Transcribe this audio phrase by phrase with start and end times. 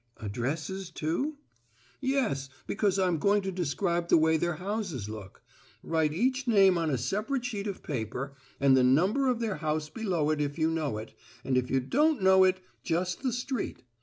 [0.17, 1.37] "Addresses, too?"
[1.99, 5.43] "Yes, because I'm going to describe the way their houses look.
[5.83, 9.89] Write each name on a separate sheet of paper, and the number of their house
[9.89, 13.83] below it if you know it, and if you don't know it, just the street.